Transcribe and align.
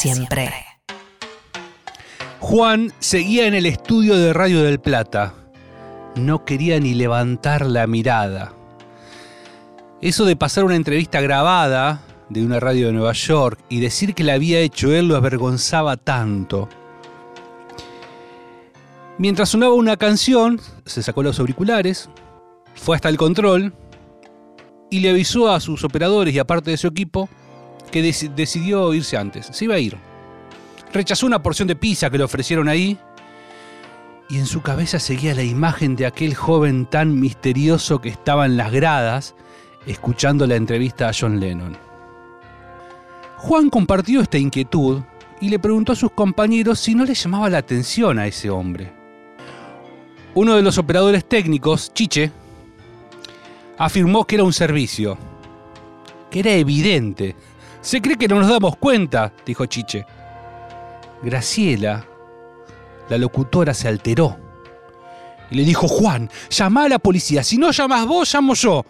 Siempre. 0.00 0.50
Juan 2.38 2.90
seguía 3.00 3.46
en 3.46 3.52
el 3.52 3.66
estudio 3.66 4.16
de 4.16 4.32
Radio 4.32 4.62
del 4.62 4.80
Plata. 4.80 5.34
No 6.16 6.46
quería 6.46 6.80
ni 6.80 6.94
levantar 6.94 7.66
la 7.66 7.86
mirada. 7.86 8.54
Eso 10.00 10.24
de 10.24 10.36
pasar 10.36 10.64
una 10.64 10.76
entrevista 10.76 11.20
grabada 11.20 12.00
de 12.30 12.42
una 12.42 12.58
radio 12.58 12.86
de 12.86 12.94
Nueva 12.94 13.12
York 13.12 13.60
y 13.68 13.80
decir 13.80 14.14
que 14.14 14.24
la 14.24 14.32
había 14.32 14.60
hecho 14.60 14.90
él 14.90 15.06
lo 15.06 15.16
avergonzaba 15.16 15.98
tanto. 15.98 16.70
Mientras 19.18 19.50
sonaba 19.50 19.74
una 19.74 19.98
canción, 19.98 20.62
se 20.86 21.02
sacó 21.02 21.22
los 21.22 21.38
auriculares, 21.40 22.08
fue 22.74 22.96
hasta 22.96 23.10
el 23.10 23.18
control 23.18 23.74
y 24.88 25.00
le 25.00 25.10
avisó 25.10 25.52
a 25.52 25.60
sus 25.60 25.84
operadores 25.84 26.34
y 26.34 26.38
a 26.38 26.46
parte 26.46 26.70
de 26.70 26.78
su 26.78 26.86
equipo 26.86 27.28
que 27.90 28.02
deci- 28.02 28.32
decidió 28.34 28.92
irse 28.94 29.16
antes. 29.16 29.46
Se 29.46 29.64
iba 29.64 29.74
a 29.74 29.78
ir. 29.78 29.96
Rechazó 30.92 31.26
una 31.26 31.42
porción 31.42 31.68
de 31.68 31.76
pizza 31.76 32.10
que 32.10 32.18
le 32.18 32.24
ofrecieron 32.24 32.68
ahí 32.68 32.98
y 34.28 34.38
en 34.38 34.46
su 34.46 34.60
cabeza 34.62 34.98
seguía 34.98 35.34
la 35.34 35.42
imagen 35.42 35.96
de 35.96 36.06
aquel 36.06 36.34
joven 36.34 36.86
tan 36.86 37.18
misterioso 37.18 38.00
que 38.00 38.08
estaba 38.08 38.46
en 38.46 38.56
las 38.56 38.72
gradas 38.72 39.34
escuchando 39.86 40.46
la 40.46 40.56
entrevista 40.56 41.08
a 41.08 41.12
John 41.18 41.40
Lennon. 41.40 41.76
Juan 43.38 43.70
compartió 43.70 44.20
esta 44.20 44.38
inquietud 44.38 45.00
y 45.40 45.48
le 45.48 45.58
preguntó 45.58 45.92
a 45.92 45.96
sus 45.96 46.10
compañeros 46.12 46.78
si 46.78 46.94
no 46.94 47.04
le 47.04 47.14
llamaba 47.14 47.48
la 47.48 47.58
atención 47.58 48.18
a 48.18 48.26
ese 48.26 48.50
hombre. 48.50 48.92
Uno 50.34 50.54
de 50.54 50.62
los 50.62 50.76
operadores 50.78 51.24
técnicos, 51.24 51.92
Chiche, 51.94 52.30
afirmó 53.78 54.26
que 54.26 54.34
era 54.36 54.44
un 54.44 54.52
servicio, 54.52 55.16
que 56.30 56.40
era 56.40 56.52
evidente. 56.52 57.34
Se 57.80 58.00
cree 58.00 58.16
que 58.16 58.28
no 58.28 58.40
nos 58.40 58.48
damos 58.48 58.76
cuenta, 58.76 59.32
dijo 59.44 59.66
Chiche. 59.66 60.04
Graciela, 61.22 62.06
la 63.08 63.18
locutora, 63.18 63.74
se 63.74 63.88
alteró 63.88 64.50
y 65.50 65.56
le 65.56 65.64
dijo, 65.64 65.88
Juan, 65.88 66.30
llama 66.48 66.84
a 66.84 66.88
la 66.88 66.98
policía, 66.98 67.42
si 67.42 67.58
no 67.58 67.70
llamas 67.72 68.06
vos, 68.06 68.32
llamo 68.32 68.54
yo. 68.54 68.84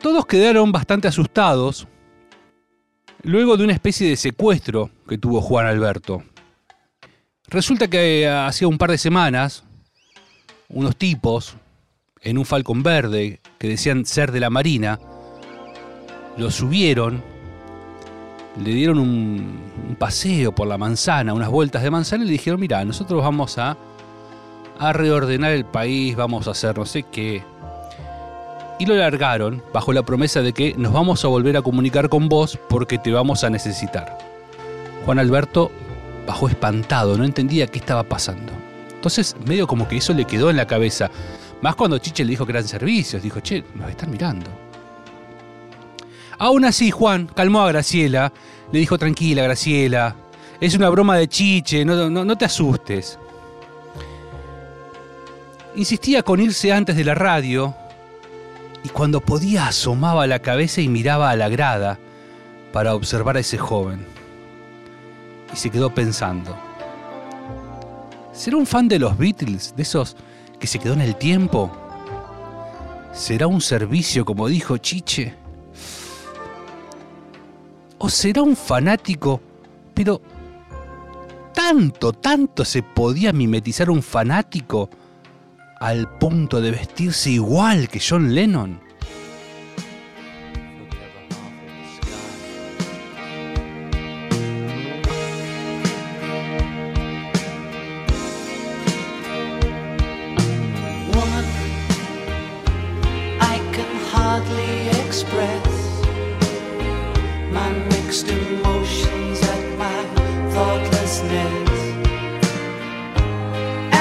Todos 0.00 0.26
quedaron 0.26 0.72
bastante 0.72 1.08
asustados 1.08 1.86
luego 3.22 3.56
de 3.56 3.64
una 3.64 3.72
especie 3.72 4.08
de 4.08 4.16
secuestro 4.16 4.90
que 5.08 5.18
tuvo 5.18 5.40
Juan 5.40 5.66
Alberto. 5.66 6.22
Resulta 7.46 7.88
que 7.88 8.22
eh, 8.22 8.28
hacía 8.28 8.68
un 8.68 8.78
par 8.78 8.90
de 8.90 8.98
semanas, 8.98 9.64
unos 10.68 10.96
tipos 10.96 11.56
en 12.20 12.36
un 12.36 12.44
falcón 12.44 12.82
verde 12.82 13.40
que 13.58 13.68
decían 13.68 14.04
ser 14.04 14.32
de 14.32 14.40
la 14.40 14.50
Marina, 14.50 14.98
lo 16.36 16.50
subieron, 16.50 17.24
le 18.62 18.70
dieron 18.70 18.98
un, 18.98 19.68
paseo 19.98 20.54
por 20.54 20.68
la 20.68 20.78
manzana, 20.78 21.34
unas 21.34 21.48
vueltas 21.48 21.82
de 21.82 21.90
manzana 21.90 22.22
y 22.22 22.26
le 22.26 22.32
dijeron, 22.32 22.60
mira, 22.60 22.84
nosotros 22.84 23.22
vamos 23.22 23.58
a, 23.58 23.76
a 24.78 24.92
reordenar 24.92 25.52
el 25.52 25.64
país, 25.64 26.14
vamos 26.14 26.46
a 26.46 26.52
hacer 26.52 26.78
no 26.78 26.86
sé 26.86 27.02
qué. 27.02 27.42
Y 28.78 28.86
lo 28.86 28.94
largaron 28.94 29.62
bajo 29.72 29.92
la 29.92 30.04
promesa 30.04 30.40
de 30.40 30.52
que 30.52 30.74
nos 30.76 30.92
vamos 30.92 31.24
a 31.24 31.28
volver 31.28 31.56
a 31.56 31.62
comunicar 31.62 32.08
con 32.08 32.28
vos 32.28 32.58
porque 32.68 32.96
te 32.98 33.12
vamos 33.12 33.42
a 33.42 33.50
necesitar. 33.50 34.18
Juan 35.04 35.18
Alberto 35.18 35.72
bajó 36.26 36.48
espantado, 36.48 37.18
no 37.18 37.24
entendía 37.24 37.66
qué 37.66 37.78
estaba 37.80 38.04
pasando. 38.04 38.52
Entonces, 38.94 39.34
medio 39.46 39.66
como 39.66 39.88
que 39.88 39.96
eso 39.96 40.12
le 40.12 40.26
quedó 40.26 40.50
en 40.50 40.56
la 40.56 40.66
cabeza. 40.66 41.10
Más 41.60 41.74
cuando 41.74 41.98
Chiche 41.98 42.24
le 42.24 42.30
dijo 42.30 42.46
que 42.46 42.52
eran 42.52 42.68
servicios, 42.68 43.22
dijo, 43.22 43.40
che, 43.40 43.64
nos 43.74 43.90
están 43.90 44.10
mirando. 44.10 44.67
Aún 46.38 46.64
así, 46.64 46.90
Juan 46.90 47.28
calmó 47.34 47.62
a 47.62 47.68
Graciela, 47.68 48.32
le 48.70 48.78
dijo, 48.78 48.96
tranquila, 48.96 49.42
Graciela, 49.42 50.14
es 50.60 50.74
una 50.74 50.88
broma 50.88 51.16
de 51.16 51.28
Chiche, 51.28 51.84
no, 51.84 52.08
no, 52.08 52.24
no 52.24 52.38
te 52.38 52.44
asustes. 52.44 53.18
Insistía 55.74 56.22
con 56.22 56.40
irse 56.40 56.72
antes 56.72 56.96
de 56.96 57.04
la 57.04 57.14
radio 57.14 57.74
y 58.84 58.88
cuando 58.88 59.20
podía 59.20 59.66
asomaba 59.68 60.26
la 60.26 60.38
cabeza 60.38 60.80
y 60.80 60.88
miraba 60.88 61.30
a 61.30 61.36
la 61.36 61.48
grada 61.48 61.98
para 62.72 62.94
observar 62.94 63.36
a 63.36 63.40
ese 63.40 63.58
joven. 63.58 64.06
Y 65.52 65.56
se 65.56 65.70
quedó 65.70 65.94
pensando. 65.94 66.56
¿Será 68.32 68.56
un 68.56 68.66
fan 68.66 68.86
de 68.86 68.98
los 68.98 69.16
Beatles, 69.18 69.74
de 69.76 69.82
esos 69.82 70.16
que 70.60 70.66
se 70.66 70.78
quedó 70.78 70.92
en 70.92 71.00
el 71.00 71.16
tiempo? 71.16 71.72
¿Será 73.12 73.46
un 73.46 73.60
servicio, 73.60 74.24
como 74.24 74.46
dijo 74.46 74.78
Chiche? 74.78 75.34
¿O 77.98 78.08
será 78.08 78.42
un 78.42 78.56
fanático? 78.56 79.40
Pero 79.94 80.20
tanto, 81.52 82.12
tanto 82.12 82.64
se 82.64 82.82
podía 82.82 83.32
mimetizar 83.32 83.90
un 83.90 84.02
fanático 84.02 84.88
al 85.80 86.18
punto 86.18 86.60
de 86.60 86.70
vestirse 86.70 87.30
igual 87.30 87.88
que 87.88 88.00
John 88.00 88.34
Lennon. 88.34 88.88
Express 105.08 105.77
mixed 108.08 108.28
emotions 108.28 109.38
at 109.42 109.64
my 109.76 110.00
thoughtlessness. 110.54 111.80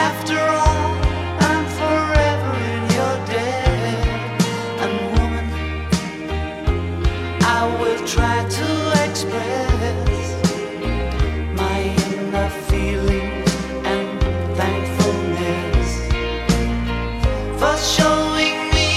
After 0.07 0.39
all, 0.39 0.91
I'm 1.49 1.65
forever 1.81 2.53
in 2.75 2.83
your 2.97 3.15
debt. 3.33 3.99
And 4.83 4.93
woman, 5.15 5.47
I 7.57 7.61
will 7.81 8.01
try 8.07 8.37
to 8.59 8.69
express 9.05 10.19
my 11.61 11.79
inner 12.15 12.49
and 13.93 14.07
thankfulness 14.59 15.89
for 17.59 17.75
showing 17.95 18.57
me 18.75 18.89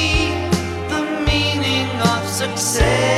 the 0.93 1.03
meaning 1.26 1.91
of 2.12 2.20
success. 2.28 3.09